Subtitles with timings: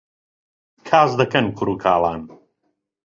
[0.87, 2.19] کاس دەکەن کوڕ و کاڵان